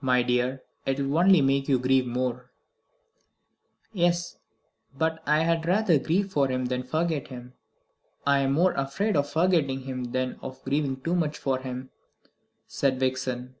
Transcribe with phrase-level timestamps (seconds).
[0.00, 2.50] "My dear, it will only make you grieve more."
[3.92, 4.38] "Yes;
[4.96, 7.52] but I had rather grieve for him than forget him.
[8.26, 11.90] I am more afraid of forgetting him than of grieving too much for him,"
[12.66, 13.54] said Vixen.